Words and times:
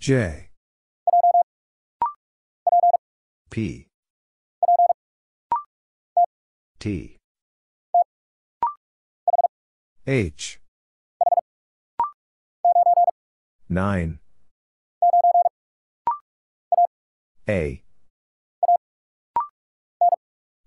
J 0.00 0.48
P 3.50 3.86
T 6.78 7.18
H 10.06 10.58
9 13.68 14.18
A 17.50 17.82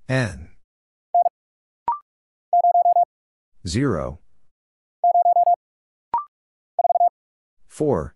N 0.08 0.50
0 3.68 4.20
4 7.68 8.16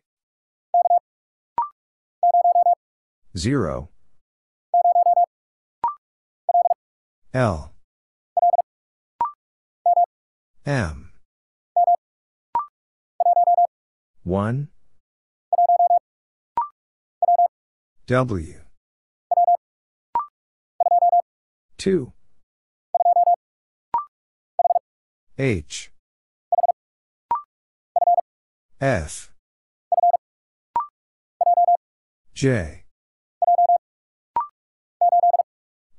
0 3.37 3.89
L 7.33 7.71
M 10.65 11.13
1 14.23 14.67
W 18.07 18.59
2 21.77 22.13
H 25.39 25.89
F 28.81 29.31
J 32.33 32.80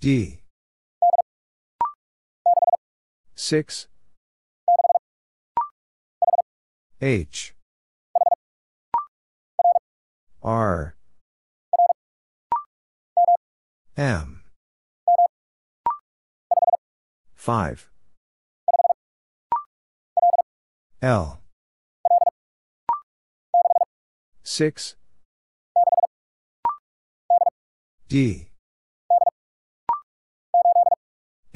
D. 0.00 0.38
6 3.34 3.88
H 7.00 7.54
R 10.42 10.94
M 13.96 14.42
5 17.34 17.90
L 21.02 21.40
6 24.42 24.96
D 28.08 28.47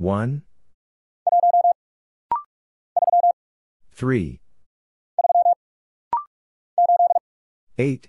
One, 0.00 0.44
three, 3.92 4.40
eight, 7.76 8.08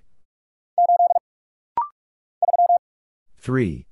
three, 3.38 3.88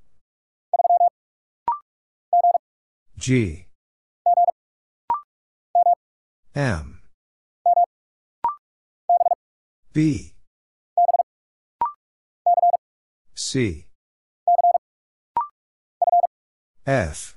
G 3.18 3.66
M 6.54 7.02
B 9.92 10.32
C 13.34 13.88
F 16.86 17.36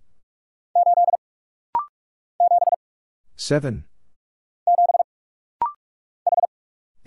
7 3.41 3.85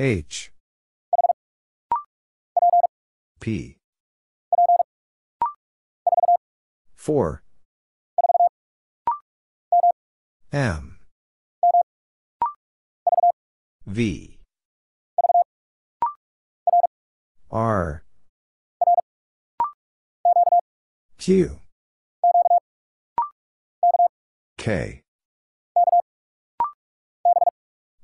H 0.01 0.51
P 3.39 3.77
4 6.97 7.41
M 10.53 10.99
V 13.87 14.41
R 17.53 18.03
Q 21.17 21.61
K 24.59 25.04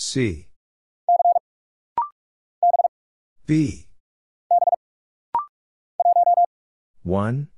C 0.00 0.46
B 3.46 3.88
1 7.02 7.48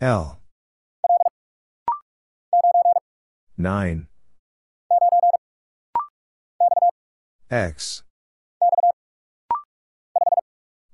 L 0.00 0.40
9 3.58 4.06
X 7.50 8.02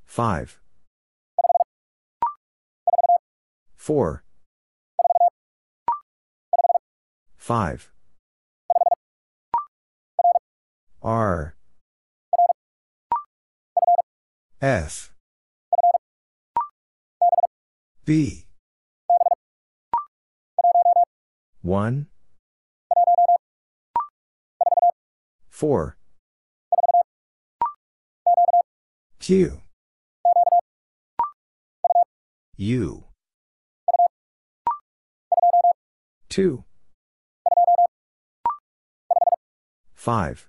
5 0.06 0.60
4 3.76 4.24
5 7.36 7.92
R 11.02 11.54
F 14.60 15.14
B 18.04 18.46
1 21.62 22.06
4 25.48 25.96
Q 29.20 29.60
U 32.56 33.04
2 36.28 36.64
5 39.94 40.48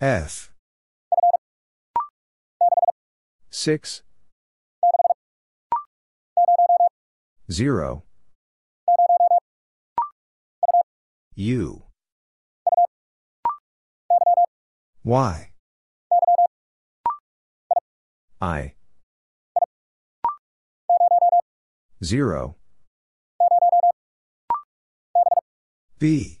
F 0.00 0.52
6 3.48 4.02
0 7.50 8.02
U 11.36 11.82
Y 15.02 15.52
I 18.42 18.74
0 22.04 22.56
B 25.98 26.40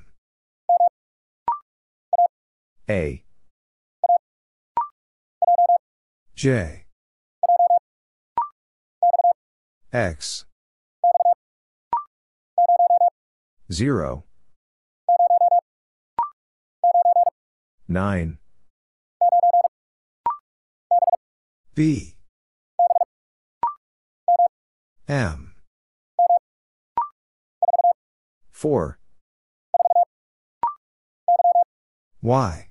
A 2.91 3.23
J 6.35 6.87
X 9.93 10.43
0 13.71 14.25
9 17.87 18.37
B 21.75 22.17
M 25.07 25.55
4 28.51 28.99
Y 32.21 32.70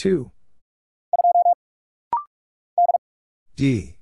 2 0.00 0.30
D 3.54 3.96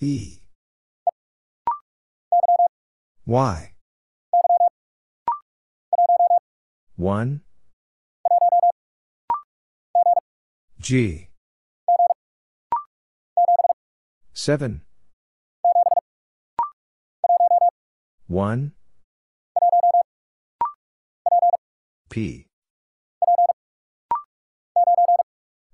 E 0.00 0.38
Y 3.24 3.74
1 6.96 7.40
G 10.80 11.28
7 14.34 14.82
1 18.28 18.72
P 22.10 22.47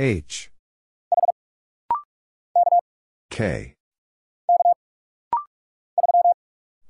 H 0.00 0.50
K 3.30 3.74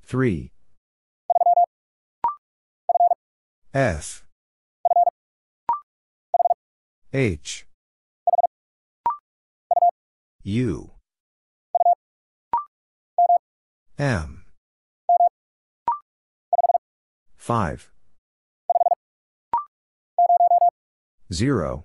3 0.07 0.53
F 3.75 4.25
H 7.13 7.67
U 10.49 10.93
M 13.99 14.45
5 17.35 17.91
0 21.33 21.85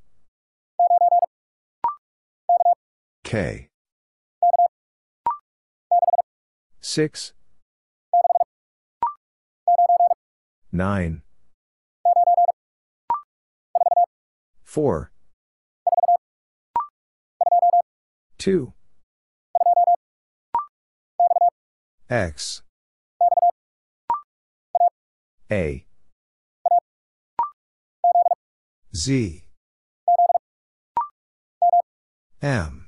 K. 3.31 3.69
6 6.81 7.31
9 10.73 11.21
4 14.63 15.11
2 18.37 18.73
X 22.09 22.63
A 25.49 25.85
Z 28.93 29.45
M 32.41 32.87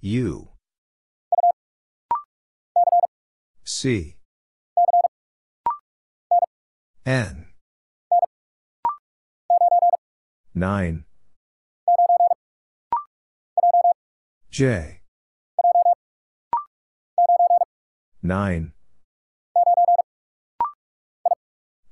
U 0.00 0.48
C 3.64 4.16
N 7.04 7.48
9 10.54 11.04
J 14.50 15.00
9 18.24 18.72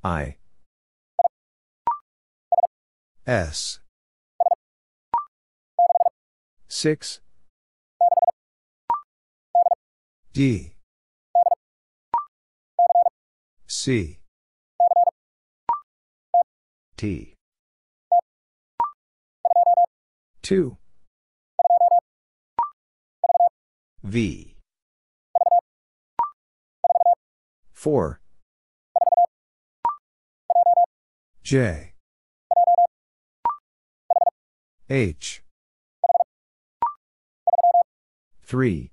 I 0.04 0.36
S 3.26 3.80
6 6.68 7.20
D 10.36 10.74
C 13.66 14.18
T 16.98 17.34
2 20.42 20.76
V 24.02 24.56
4 27.72 28.20
J 31.42 31.94
H 34.90 35.42
3 38.42 38.92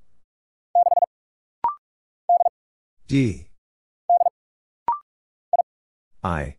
D 3.11 3.45
I 6.23 6.55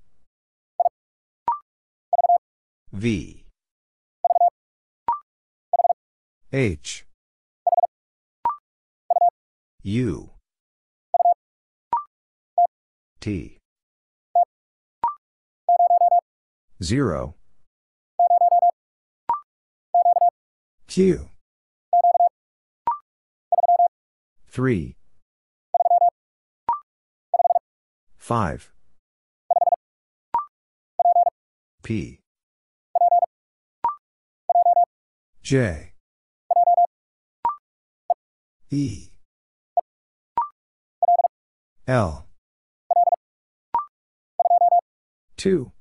V 2.93 3.47
H 6.53 7.07
U 9.83 10.31
T 13.23 13.59
0 16.83 17.35
Q 20.89 21.31
3 24.49 24.97
5. 28.23 28.71
P. 31.83 32.21
J. 35.43 35.95
E. 38.71 39.09
L. 41.89 42.27
2. 45.37 45.73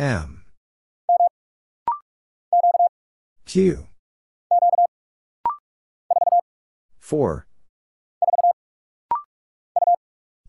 M. 0.00 0.44
Q. 3.46 3.86
4. 6.98 7.46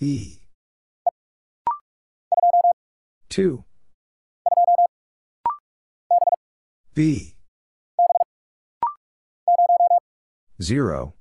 E. 0.00 0.38
2. 3.30 3.64
B. 6.94 7.34
0. 10.62 11.14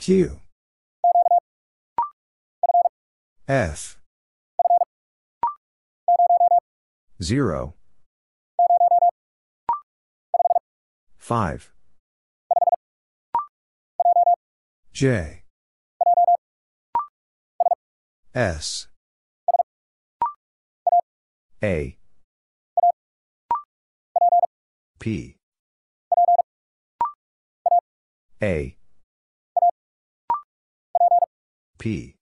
Q. 0.00 0.40
F. 3.46 4.00
0. 7.22 7.74
5. 11.18 11.72
J 15.00 15.44
S 18.34 18.86
A 21.64 21.96
P 24.98 25.36
A 28.42 28.76
P 31.78 32.14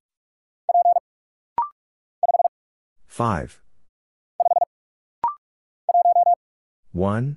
5 3.08 3.60
1 6.92 7.36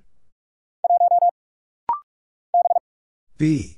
B 3.40 3.78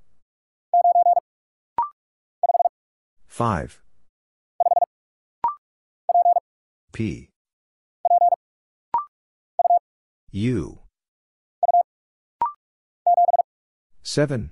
5. 3.41 3.81
P. 6.93 7.29
U. 10.31 10.79
7. 14.03 14.51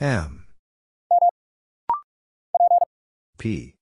M. 0.00 0.46
P. 3.36 3.74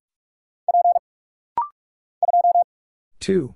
2. 3.20 3.54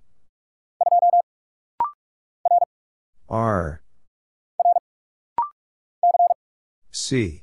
R. 3.29 3.83
C. 6.93 7.43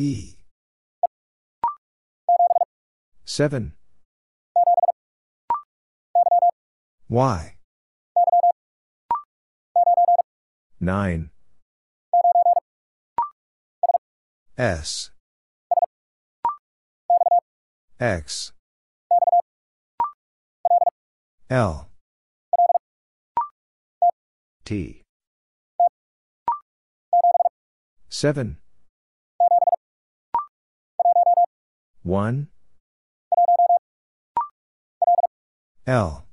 E. 0.00 0.36
7. 3.26 3.74
Y. 7.10 7.58
9. 10.80 11.30
S. 14.56 15.10
X. 18.00 18.52
L. 21.50 21.88
T. 24.64 25.02
7. 28.08 28.59
1 32.02 32.48
L 35.86 36.24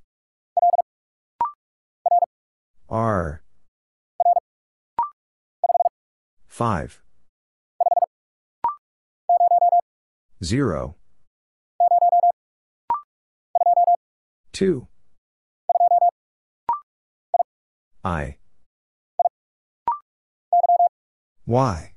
R 2.89 3.41
5 6.47 7.03
0 10.43 10.95
2 14.53 14.87
I 18.05 18.37
Y 21.45 21.96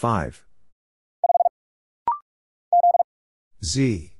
5. 0.00 0.46
Z. 3.62 4.12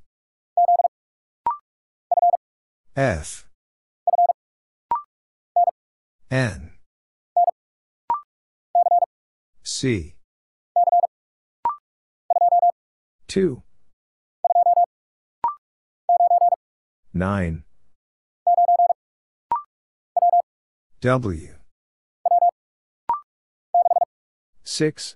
F. 2.95 3.47
N. 6.29 6.71
C. 9.63 10.13
2. 13.27 13.63
9. 17.15 17.63
W. 21.01 21.55
6. 24.63 25.15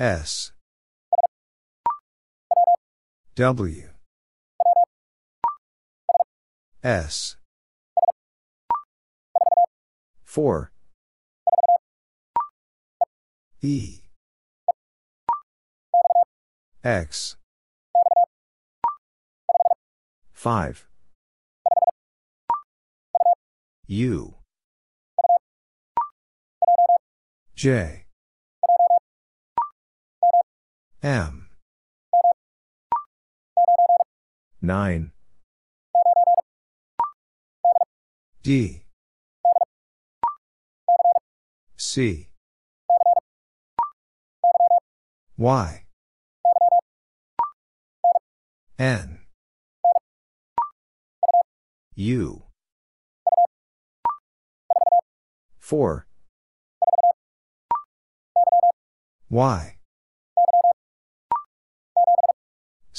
S 0.00 0.52
W 3.36 3.88
S 6.82 7.36
4 10.24 10.72
E 13.60 13.98
X 16.82 17.36
5 20.32 20.88
U 23.88 24.34
J 27.54 28.06
M. 31.02 31.48
9. 34.60 35.12
D. 38.42 38.84
C. 41.78 42.28
Y. 45.38 45.84
N. 48.78 49.20
U. 51.94 52.42
4. 55.58 56.06
Y. 59.30 59.79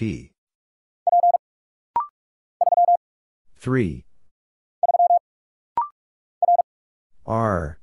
P. 0.00 0.32
3 3.58 4.06
R 7.26 7.78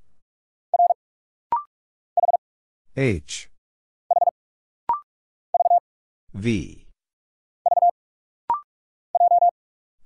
H 2.96 3.50
V 6.34 6.88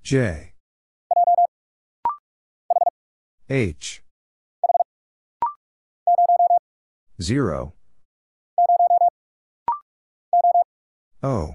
J 0.02 0.52
H 3.48 4.02
0 7.22 7.72
O 11.22 11.54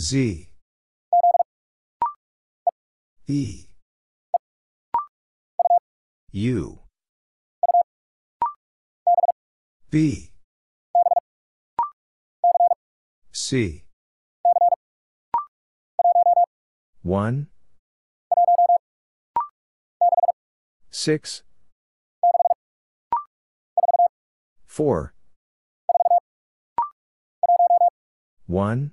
Z 0.00 0.48
E 3.26 3.64
U 6.30 6.78
B 9.90 10.30
C 13.32 13.82
1 17.02 17.48
6 20.90 21.42
4 24.68 25.14
1 28.46 28.92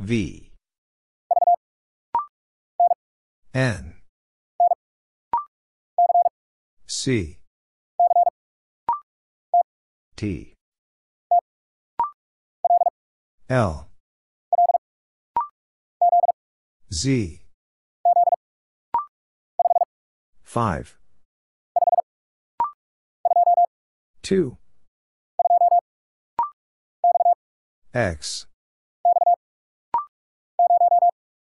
V 0.00 0.52
N 3.52 3.96
C 6.86 7.38
T 10.16 10.54
L 13.50 13.88
Z 16.92 17.42
5 20.44 20.98
2 24.22 24.56
X 27.94 28.46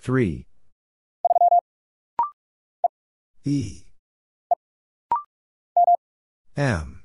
3 0.00 0.46
E 3.44 3.82
M 6.56 7.02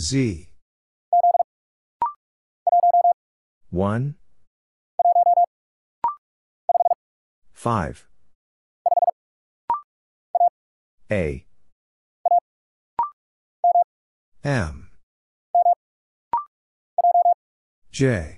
Z 0.00 0.48
1 3.70 4.14
5 7.54 8.06
A 11.10 11.46
M 14.44 14.88
J 17.90 18.37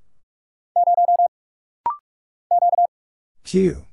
Q 3.51 3.83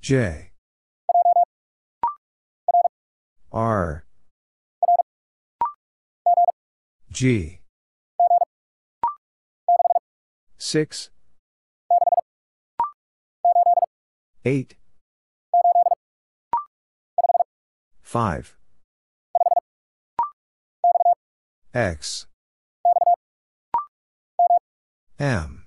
J 0.00 0.50
R 3.52 4.04
G 7.12 7.60
6 10.58 11.10
8 14.44 14.74
5 18.02 18.56
X 21.72 22.26
M 25.20 25.66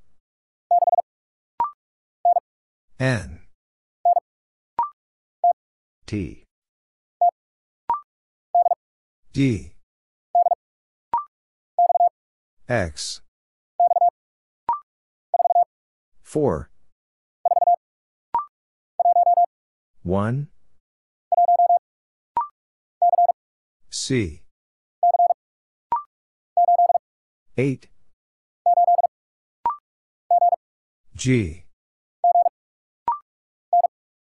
N 3.01 3.39
T 6.05 6.43
D 9.33 9.73
X 12.69 13.21
4 16.21 16.69
1 20.03 20.47
C 23.89 24.41
8 27.57 27.87
G 31.15 31.63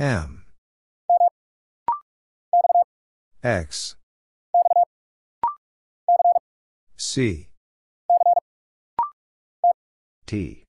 M 0.00 0.44
X 3.42 3.96
C 6.96 7.48
T 10.26 10.64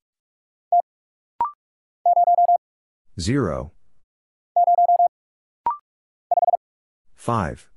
0 3.20 3.72
5 7.16 7.70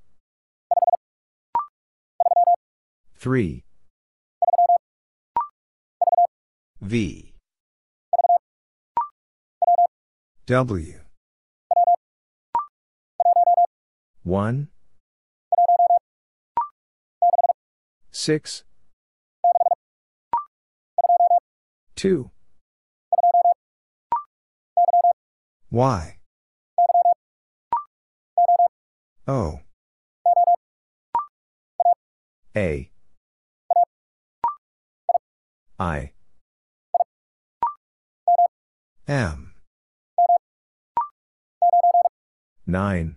3 3.16 3.64
V 6.80 7.34
W 10.46 11.01
One, 14.25 14.68
six, 18.12 18.62
two, 21.97 22.31
Y 25.73 26.18
O 29.27 29.59
A 32.57 32.91
I 35.81 36.12
M 39.09 39.55
9 42.66 43.16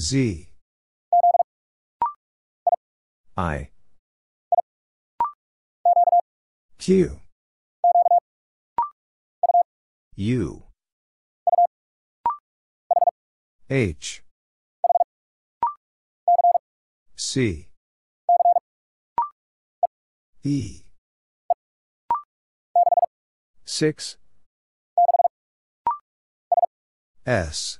Z. 0.00 0.48
I. 3.36 3.68
Q. 6.78 7.20
U. 10.16 10.62
H. 13.68 14.22
C. 17.16 17.68
E. 20.42 20.82
6. 23.66 24.16
S. 27.26 27.79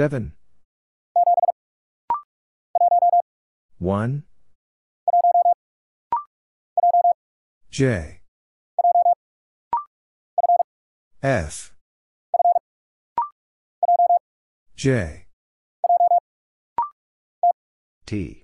Seven. 0.00 0.32
One. 3.78 4.24
J. 7.70 8.22
F. 11.22 11.72
J. 14.74 15.26
T. 18.04 18.42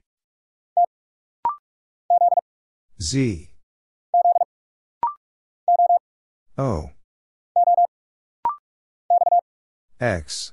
Z. 3.02 3.48
O. 6.56 6.90
X. 9.98 10.52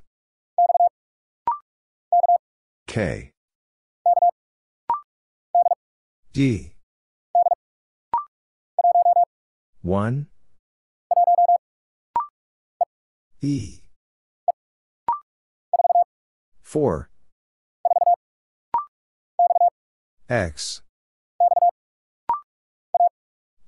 K. 2.97 3.31
D. 6.33 6.73
1. 9.83 10.27
E. 13.43 13.77
4. 16.63 17.09
X. 20.27 20.81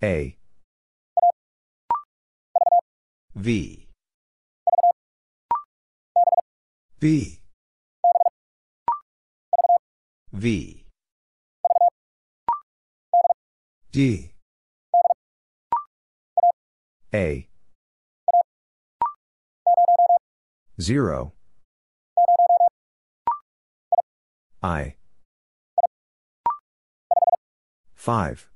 A. 0.02 0.38
V. 3.36 3.90
B. 7.00 7.39
V 10.40 10.86
D 13.92 14.32
A 17.14 17.50
0 20.82 21.34
I 24.64 24.96
5 27.96 28.48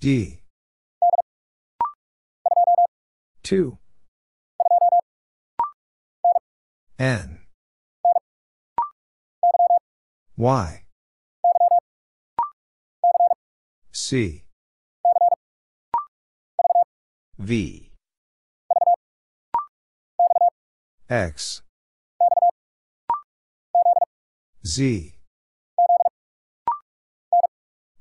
D 0.00 0.40
2 3.44 3.78
N 6.98 7.43
Y. 10.36 10.82
C. 13.92 14.42
V. 17.38 17.92
X. 21.08 21.62
Z. 24.66 25.14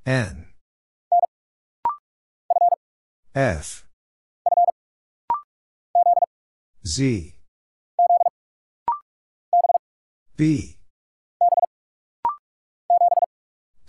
N. 0.05 0.47
F. 3.35 3.85
Z. 6.85 7.35
B. 10.35 10.77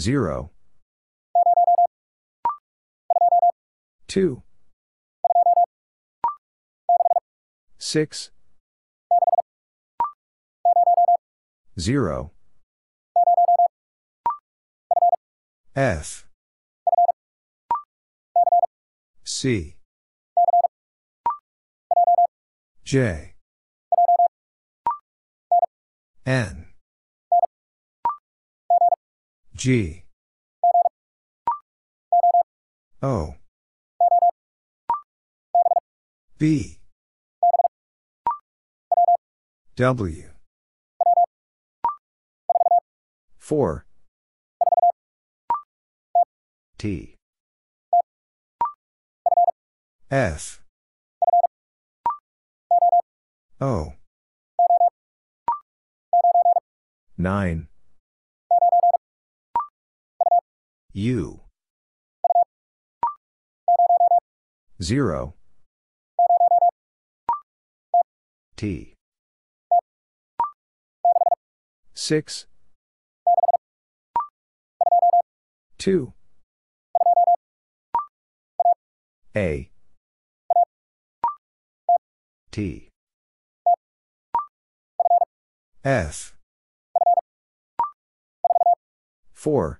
0 0.00 0.50
2 4.08 4.42
6 7.78 8.30
0 11.78 12.30
F 15.76 16.26
C 19.24 19.76
J 22.84 23.34
N 26.26 26.69
G 29.60 30.04
O 33.02 33.34
B 36.38 36.78
W 39.76 40.30
4 43.36 43.84
T 46.78 47.16
F 50.10 50.62
O 53.60 53.92
9 57.18 57.68
U 60.92 61.40
0 64.82 65.34
T 68.56 68.94
6 71.94 72.46
2 75.78 76.12
A 79.36 79.70
T 82.50 82.88
F 85.84 86.34
4 89.32 89.79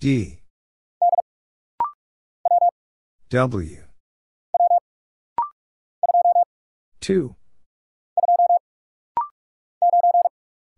D 0.00 0.38
W 3.30 3.78
2 7.00 7.34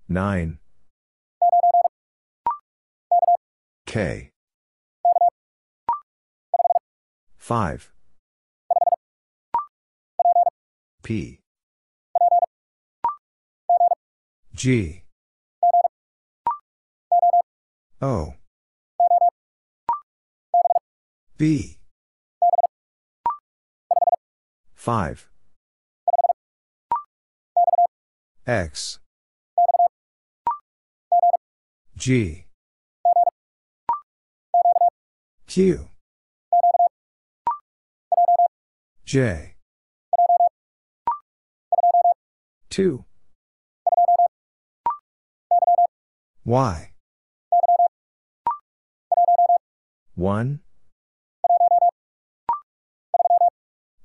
9 0.08 0.58
K 3.86 4.30
5 7.38 7.92
P 11.02 11.40
G 14.54 15.02
O 18.00 18.32
B. 21.40 21.78
5. 24.74 25.30
X. 28.46 28.98
G. 31.96 32.44
Q. 35.46 35.88
J. 39.06 39.54
2. 42.68 43.02
Y. 46.44 46.92
1. 50.16 50.60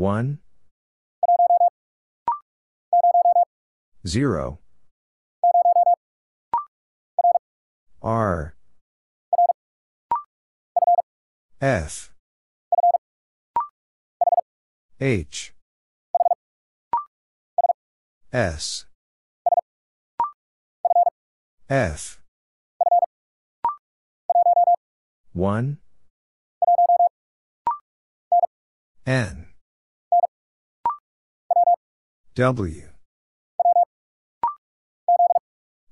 1 0.00 0.38
0 4.06 4.58
R 8.00 8.54
F 11.60 12.14
H 15.02 15.52
S 18.32 18.86
F 21.68 22.20
1 25.34 25.78
N 29.06 29.49
W 32.40 32.82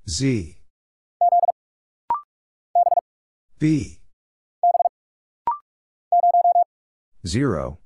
Z 0.09 0.57
B 3.59 3.99
0 7.27 7.77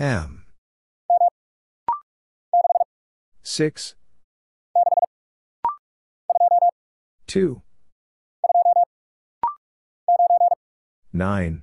M 0.00 0.46
6 3.44 3.94
2 7.28 7.62
9 11.14 11.62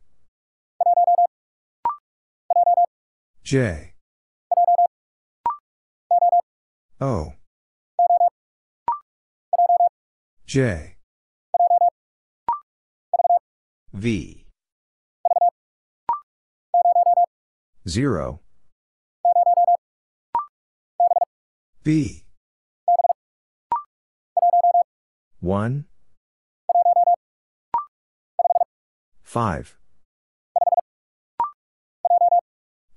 J 3.51 3.95
O 7.01 7.33
J 10.45 10.95
V 13.91 14.47
0 17.91 18.39
B 21.83 22.23
1 25.41 25.85
5 29.23 29.80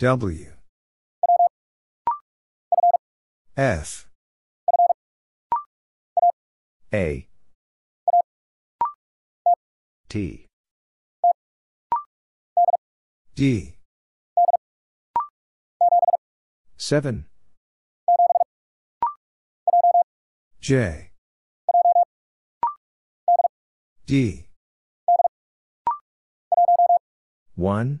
W 0.00 0.46
F 3.54 4.08
A 6.94 7.28
T 10.08 10.46
D 13.34 13.74
7 16.78 17.26
J 20.62 21.10
D 24.06 24.46
1 27.56 28.00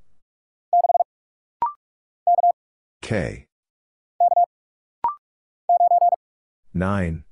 K. 3.11 3.45
9. 6.73 7.23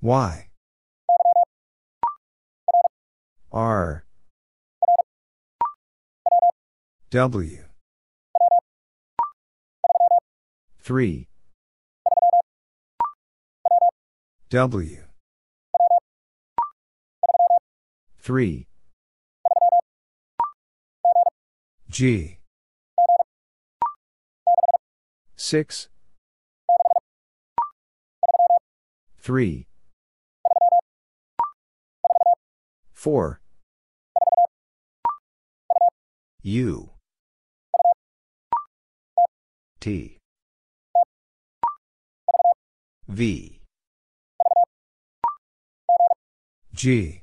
Y. 0.00 0.48
R. 3.52 4.04
W. 7.12 7.64
3. 10.80 11.28
W. 14.50 15.04
3. 18.18 18.66
G. 21.92 22.38
6 25.36 25.88
3 29.20 29.66
4 32.94 33.40
U 36.44 36.88
T 39.80 40.18
V 43.06 43.60
G 46.72 47.20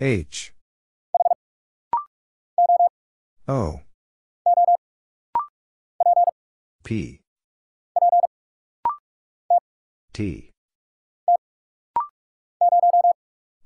H 0.00 0.52
O 3.48 3.80
P 6.84 7.20
T 10.12 10.50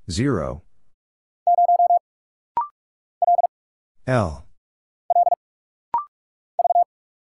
0 0.09 0.63
L 4.07 4.45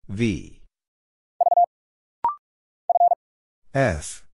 V 0.08 0.62
F 3.74 4.26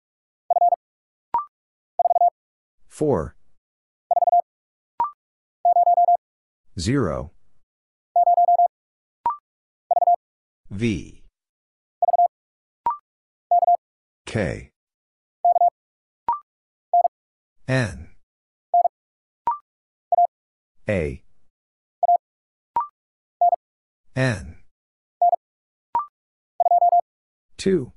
4 2.88 3.34
0 6.78 7.30
V 10.74 11.22
K 14.24 14.70
N 17.68 18.08
A 20.88 21.22
N 24.16 24.56
2 27.58 27.92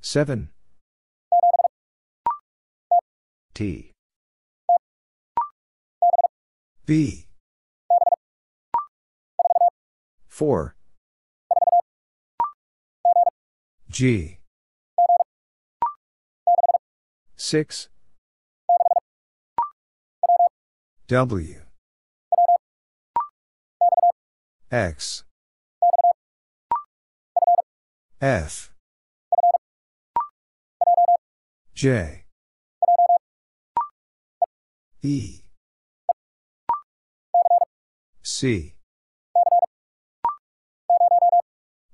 7 0.00 0.50
T 3.54 3.92
B 6.86 7.27
4 10.38 10.72
G 13.90 14.38
6 17.34 17.88
W 21.08 21.62
X 24.70 25.24
F 28.20 28.72
J 31.74 32.22
E 35.02 35.40
C 38.22 38.74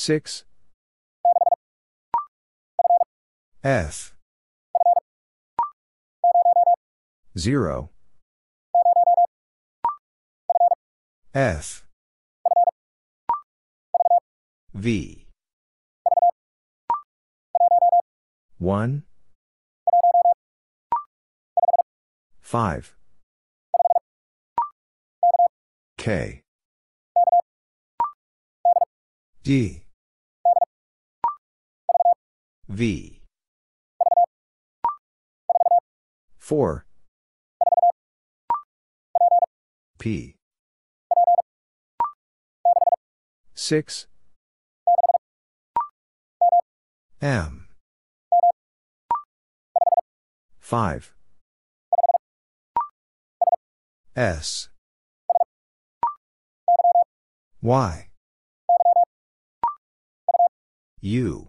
6 0.00 0.44
F 3.62 4.14
0 7.38 7.90
F 11.34 11.84
V 14.72 15.26
1 18.58 19.02
5 22.40 22.96
K 25.98 26.40
D 29.44 29.82
V. 32.70 33.20
4 36.38 36.86
P 39.98 40.36
6 43.54 44.06
M 47.20 47.66
5 50.60 51.14
S 54.16 54.68
Y 57.60 58.06
U 61.02 61.48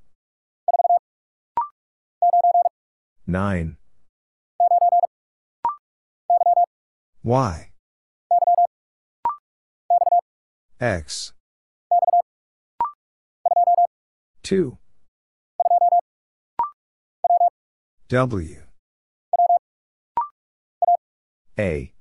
9. 3.31 3.77
Y. 7.23 7.71
X. 10.81 11.31
2. 14.43 14.77
W. 18.41 18.63
A. 21.57 21.93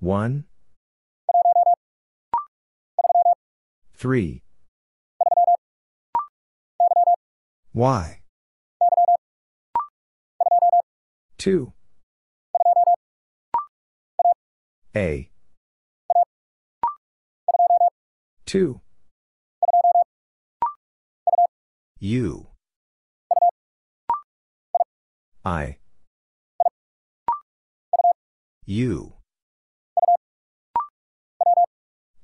1. 0.00 0.44
3. 3.94 4.42
Y. 7.76 8.22
2. 11.36 11.72
A. 14.96 15.30
2. 18.46 18.80
U. 22.00 22.46
I. 25.44 25.76
U. 28.64 29.12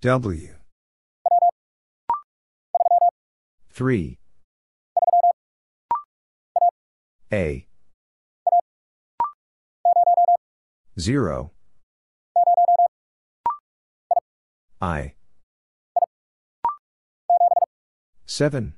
W. 0.00 0.54
3. 3.70 4.18
A 7.32 7.66
0 11.00 11.50
I 14.82 15.12
7 18.26 18.74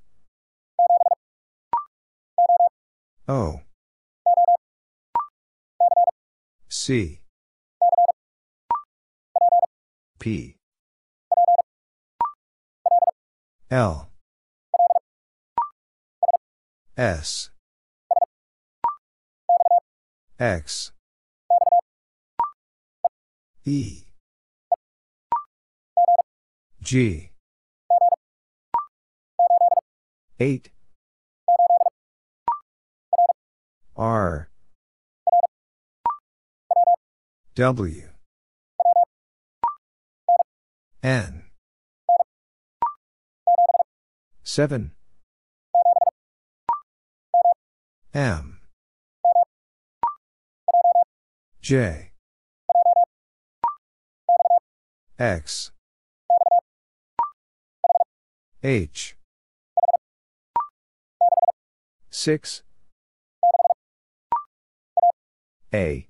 O 3.26 3.56
C 6.70 7.22
P 10.20 10.56
L 13.70 14.10
S 16.96 17.50
X 20.38 20.90
E 23.64 24.02
G 26.82 27.30
8 30.40 30.70
R 33.96 34.48
W 37.54 38.08
N 41.04 41.44
7 44.42 44.90
M 48.12 48.53
J 51.64 52.10
X 55.18 55.72
H 58.62 59.16
6 62.10 62.62
A 65.72 66.06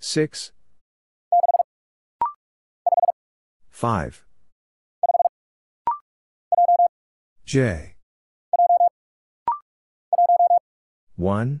6 0.00 0.52
5 3.68 4.24
J 7.44 7.96
1 11.16 11.60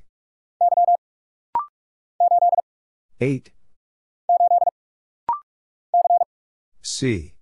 8 3.23 3.51
C 6.81 7.35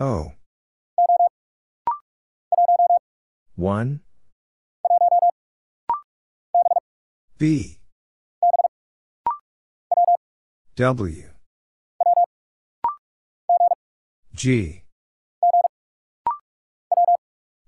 O 0.00 0.32
1 3.54 4.00
B 7.38 7.78
W 11.06 11.28
G 14.34 14.82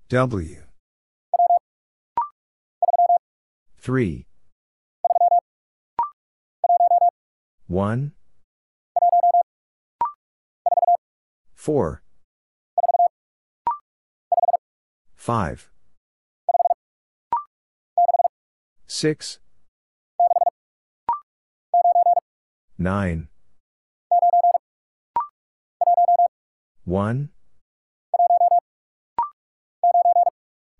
W 0.09 0.63
3 3.77 4.25
One, 7.67 8.11
four, 11.53 12.03
five, 15.15 15.71
six, 18.85 19.39
nine, 22.77 23.29
one, 26.83 27.29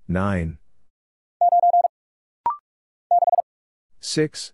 nine, 0.08 0.60
six. 4.00 4.54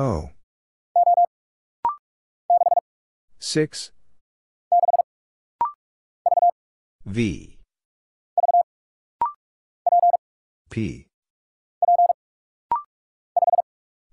O. 0.00 0.30
6 3.40 3.90
V 7.04 7.58
P 10.70 11.06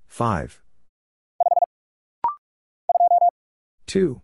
5 0.07 0.61
2 3.85 4.21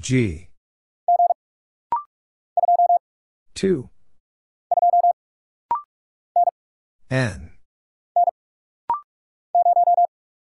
G 0.00 0.48
2 3.54 3.88
N 7.10 7.50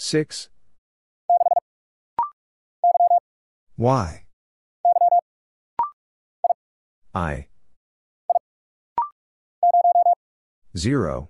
6 0.00 0.48
Y 3.76 4.22
I 7.14 7.48
0 10.76 11.28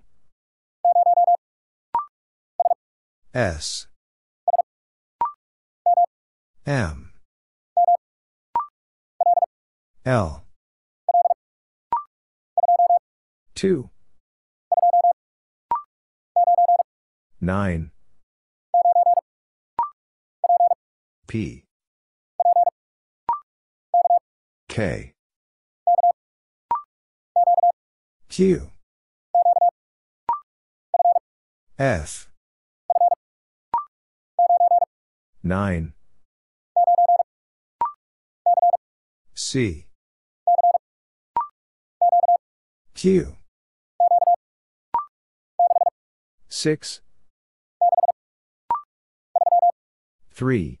S 3.33 3.87
M 6.65 7.11
L 10.05 10.43
2 13.55 13.89
9 17.41 17.91
P 21.31 21.63
K 24.67 25.13
Q 28.27 28.69
F 31.79 32.29
9 35.41 35.93
C 39.37 39.85
Q 42.93 43.37
6 46.49 47.01
3 50.33 50.80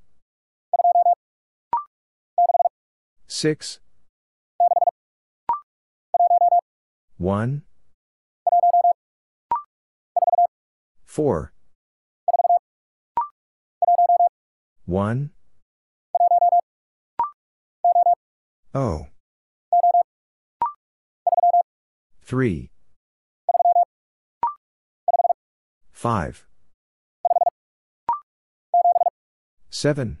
6 3.31 3.79
1 7.17 7.61
4 11.05 11.53
1 14.85 15.29
0 18.75 19.07
3 22.25 22.69
5 25.93 26.47
7 29.69 30.20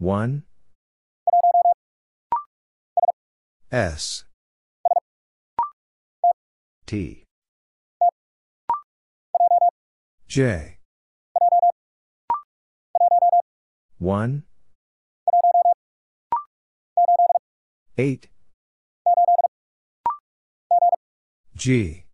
1 0.00 0.44
S 3.72 4.24
T 6.86 7.24
J 10.28 10.78
1 13.98 14.42
8 17.98 18.28
G 21.56 22.04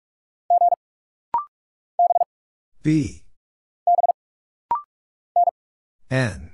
B 2.83 3.21
N 6.11 6.54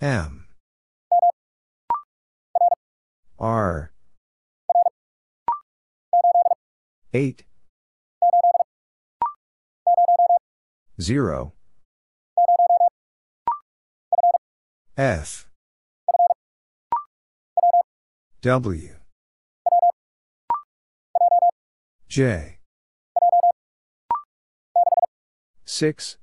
M 0.00 0.46
R 3.38 3.90
8 7.12 7.44
0 11.00 11.52
F 14.96 15.48
W 18.42 18.94
J 22.08 22.58
6 25.66 26.18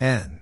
N 0.00 0.41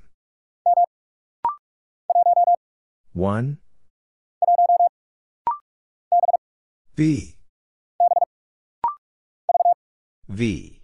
1 3.13 3.57
B 6.95 7.35
V 10.29 10.81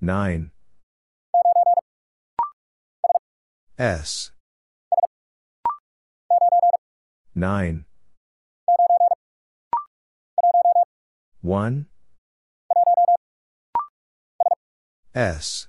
9 0.00 0.50
S 3.78 4.32
9 7.36 7.84
1 11.42 11.86
S 15.14 15.68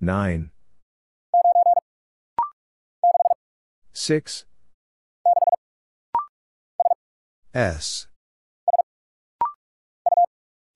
9 0.00 0.50
6 3.92 4.44
S 7.52 8.06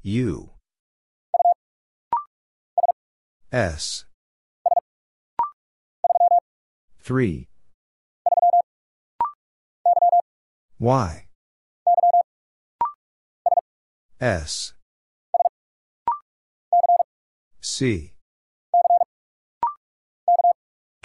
U 0.02 0.50
S 3.52 4.06
3 7.02 7.48
Y 10.80 11.26
S 14.20 14.74
C 17.60 18.11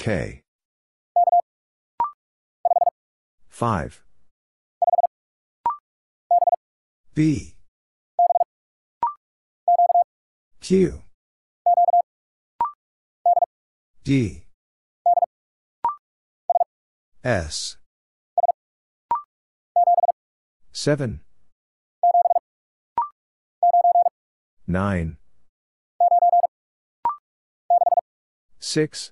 K. 0.08 0.42
5. 3.50 4.06
B. 7.14 7.56
Q. 10.62 11.02
D. 14.06 14.46
S. 17.28 17.76
7. 20.72 21.20
9. 24.68 25.18
6. 28.60 29.12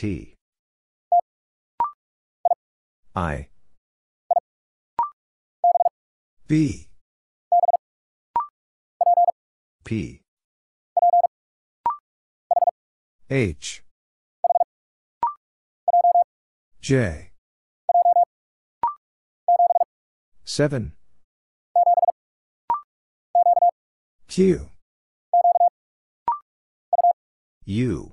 T. 0.00 0.32
I. 3.14 3.48
B. 6.48 6.88
P. 9.84 10.22
H. 13.28 13.82
J. 16.80 17.32
7. 20.46 20.92
Q. 24.28 24.70
U. 27.66 28.12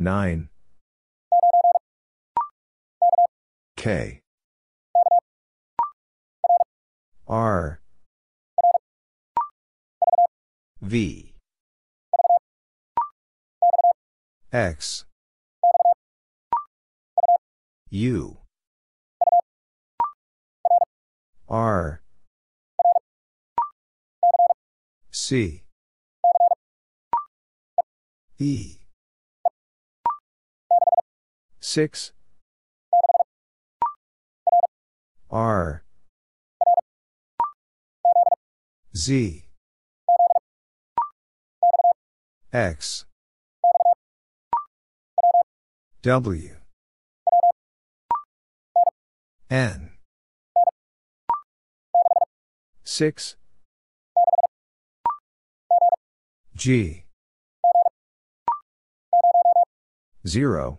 9 0.00 0.48
K 3.76 4.22
R 7.26 7.80
V 10.80 11.34
X 14.52 15.04
U 17.90 18.38
R 21.48 22.02
C 25.10 25.62
E 28.38 28.78
6 31.68 32.12
R 35.30 35.84
Z 38.96 39.44
X 42.54 43.04
W 46.02 46.56
N 49.50 49.90
6 52.86 53.36
G 56.56 57.04
0 60.26 60.78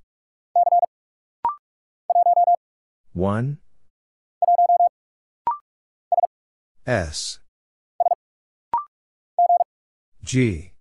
1 3.13 3.57
S 6.87 7.39
G 10.23 10.71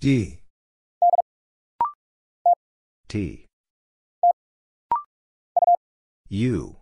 D 0.00 0.40
T 3.08 3.44
U 6.30 6.76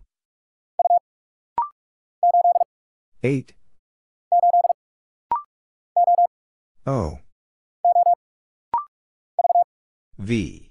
8 3.23 3.53
O 6.87 7.19
V 10.17 10.70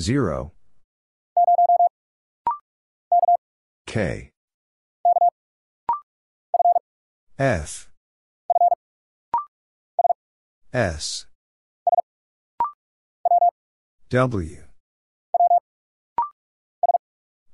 0 0.00 0.52
K 3.86 4.30
F 7.38 7.90
S 10.72 11.26
W 14.10 14.62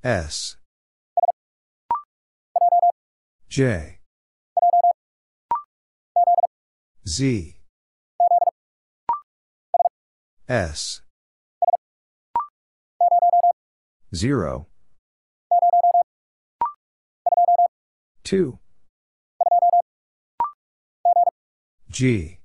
S 0.04 0.56
J 3.48 3.98
Z 7.08 7.56
S 10.48 11.02
0 14.16 14.66
2 18.24 18.58
G 21.90 22.38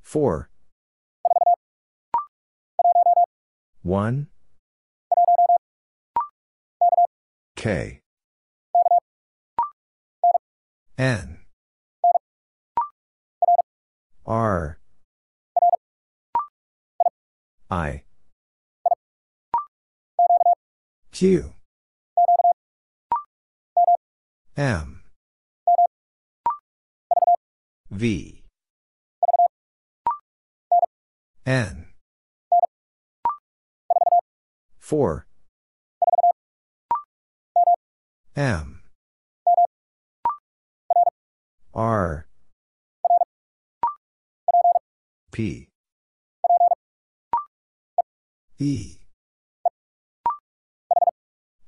4 0.00 0.50
1 3.82 4.26
K 7.56 8.00
N 10.98 11.38
R 14.26 14.78
I 17.70 18.02
Q 21.22 21.52
M 24.56 25.02
V 27.92 28.42
N 31.46 31.86
4 34.80 35.26
M 38.34 38.80
R 41.72 42.26
P 45.30 45.68
E 48.58 48.96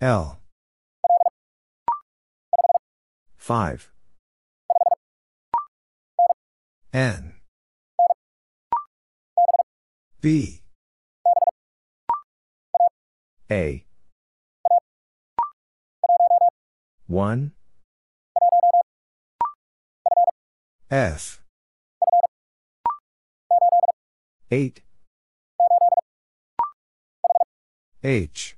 L 0.00 0.38
5 3.36 3.90
N 6.92 7.34
B 10.20 10.62
A 13.50 13.84
1 17.08 17.52
F 20.90 21.42
8 24.50 24.82
H 28.04 28.57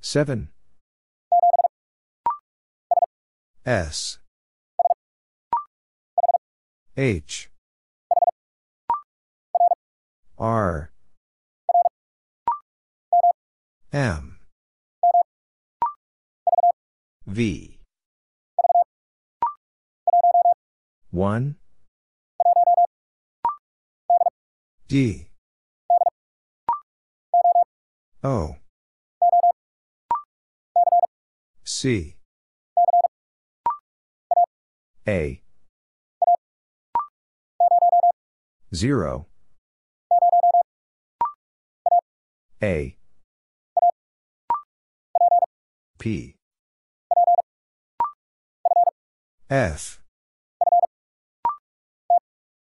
7 0.00 0.48
S 3.66 4.18
H 6.96 7.50
R 10.38 10.90
M 13.92 14.38
V 17.26 17.76
1 21.10 21.56
D 24.88 25.26
O 28.24 28.56
C. 31.80 32.16
A. 35.08 35.40
0. 38.74 39.26
A. 42.62 42.98
P. 45.98 46.36
F. 49.48 50.02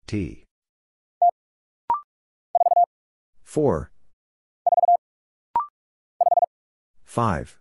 T. 0.09 0.45
4. 3.45 3.91
5. 7.05 7.61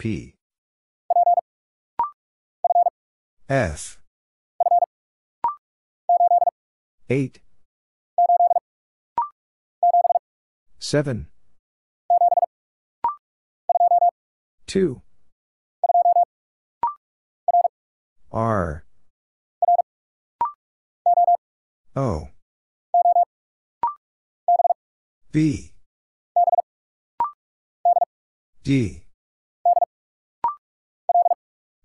P 0.00 0.34
F 3.50 4.00
8 7.10 7.38
7 10.78 11.26
2 14.68 15.02
R 18.32 18.84
O 21.94 22.28
B 25.30 25.74
D 28.64 29.02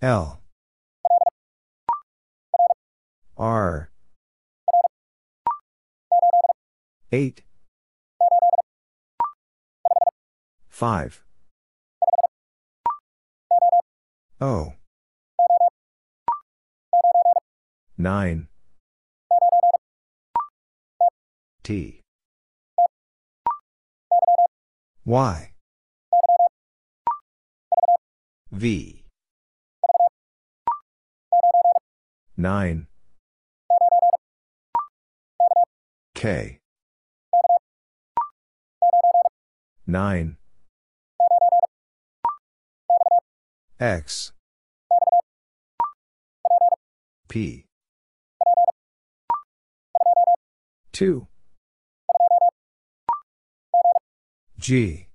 L 0.00 0.40
R 3.36 3.90
8 7.10 7.42
5 10.70 11.24
O 14.40 14.72
9 18.00 18.46
T 21.64 22.00
Y 25.06 25.50
V 28.52 28.97
9 32.40 32.86
K 36.14 36.60
9 39.88 40.36
X 43.80 44.32
P 47.28 47.64
2 50.92 51.26
G 54.58 55.08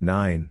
9 0.00 0.50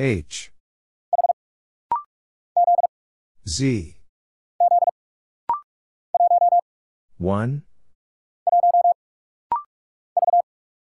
H 0.00 0.50
Z 3.46 3.96
1 7.18 7.62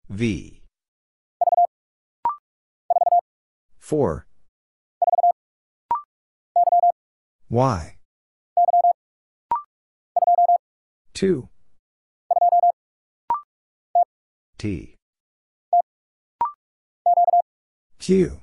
V 0.10 0.62
4 3.80 4.26
Y 7.52 7.98
2 11.14 11.50
T 14.58 14.96
Q 18.00 18.43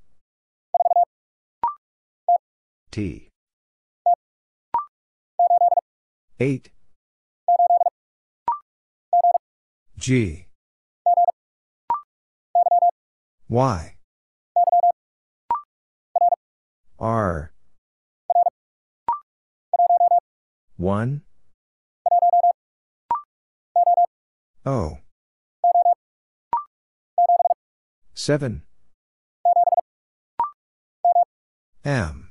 T. 2.91 3.29
8. 6.41 6.69
G. 9.97 10.47
Y. 13.47 13.95
R. 16.99 17.53
1. 20.77 21.21
O. 24.65 24.97
7. 28.13 28.63
M. 31.85 32.30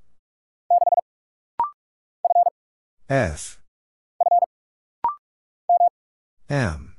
F 3.11 3.59
M 6.49 6.95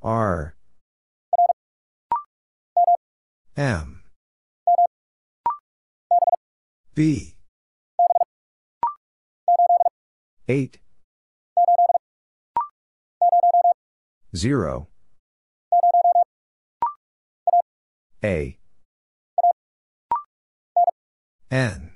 R 0.00 0.54
M 3.56 4.04
B 6.94 7.34
8 10.46 10.78
0 14.36 14.86
A 18.22 18.56
N 21.50 21.95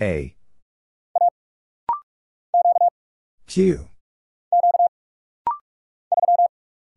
A 0.00 0.34
Q 3.46 3.88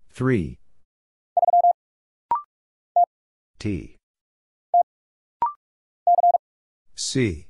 3 0.10 0.60
T 3.60 3.96
C 6.96 7.48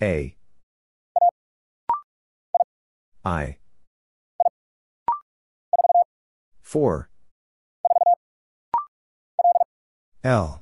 A 0.00 0.36
I 3.24 3.56
4 6.60 7.08
L 10.22 10.61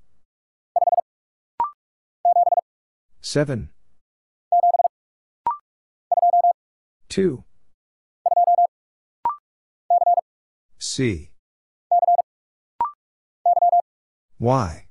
7 3.23 3.69
2 7.09 7.43
C 10.79 11.29
Y 14.39 14.87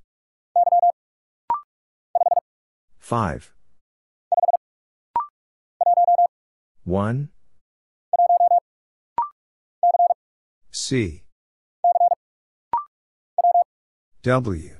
5 3.00 3.54
1 6.84 7.28
C 10.70 11.24
W 14.22 14.79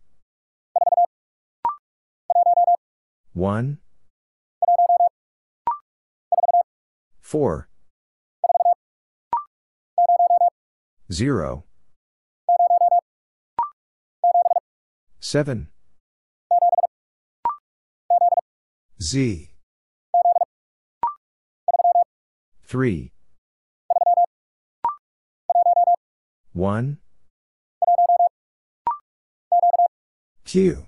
One, 3.33 3.77
four, 7.21 7.69
zero, 11.09 11.63
seven, 15.21 15.69
Z 19.01 19.47
3 22.63 23.11
1 26.53 26.97
Q 30.45 30.87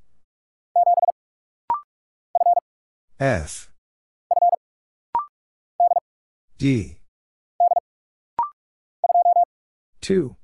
F 3.21 3.69
D 6.57 6.97
2 10.01 10.35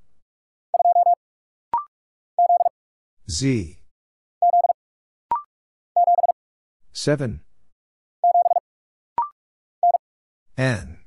Z 3.31 3.77
7 6.91 7.41
N 10.61 10.99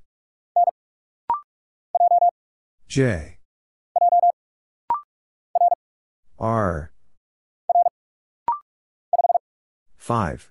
J 2.88 3.38
R 6.40 6.90
5 9.96 10.50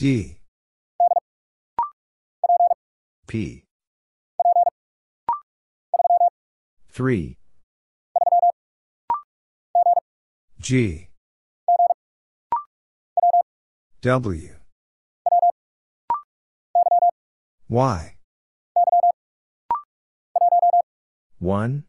D 0.00 0.38
P 3.26 3.64
3 6.90 7.36
G 10.58 11.08
W 14.00 14.54
Y 17.68 18.16
1 21.40 21.82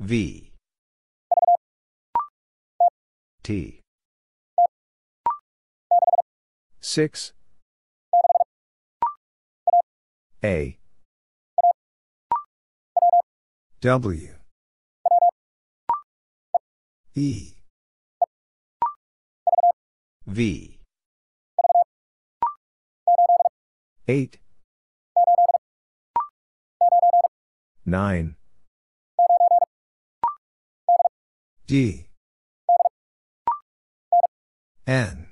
V 0.00 0.50
T 3.44 3.81
6 6.82 7.32
A 10.44 10.78
W 13.80 14.34
E 17.14 17.52
V 20.26 20.78
8 24.08 24.38
9 27.86 28.36
D 31.66 32.06
N 34.86 35.31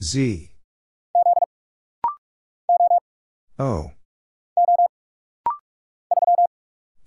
Z 0.00 0.52
O 3.58 3.86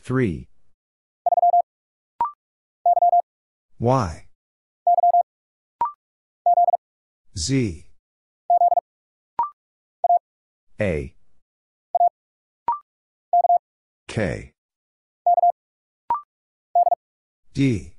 3 0.03 0.49
Y 3.79 4.25
Z 7.37 7.85
A 10.81 11.15
K 14.07 14.53
D 17.53 17.93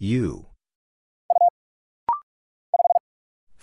U 0.00 0.47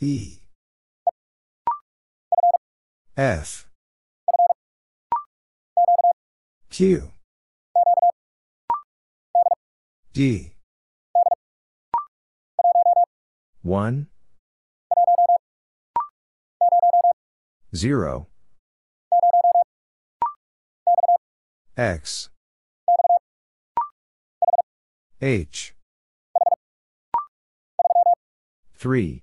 E 0.00 0.38
F 3.16 3.68
Q 6.70 7.10
D 10.12 10.52
1 13.62 14.06
0 17.74 18.26
X 21.76 22.28
H 25.20 25.74
3 28.74 29.22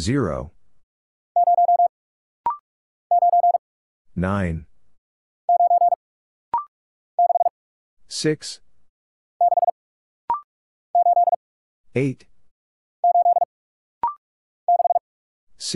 0 0.00 0.52
9 4.14 4.66
6 8.06 8.60
8 11.96 12.26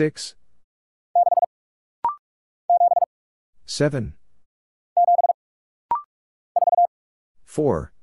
6 0.09 0.35
7 3.65 4.13
4 7.43 7.93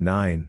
9 0.00 0.48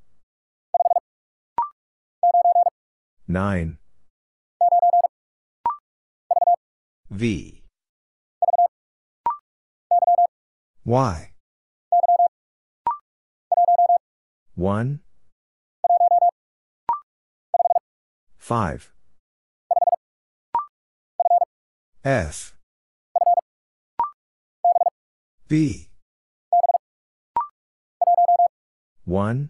9 3.31 3.77
V 7.11 7.63
Y 10.83 11.31
1 14.55 14.99
5 18.37 18.91
F 22.03 22.57
B 25.47 25.87
1 29.05 29.49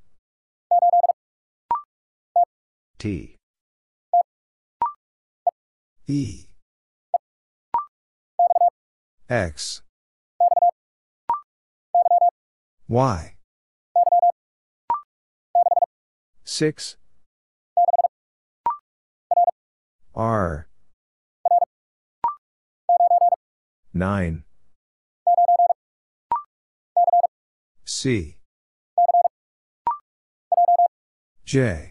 T 3.01 3.35
E 6.05 6.43
X 9.27 9.81
Y 12.87 13.37
6 16.43 16.97
R 20.13 20.67
9 23.95 24.43
C 27.83 28.37
J 31.45 31.90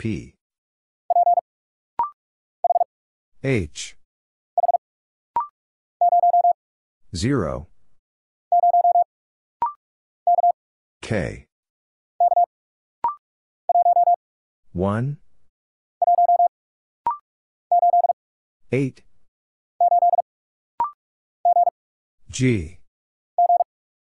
P 0.00 0.34
H 3.44 3.98
0 7.14 7.66
K 11.02 11.48
1 14.72 15.18
8 18.72 19.02
G 22.30 22.79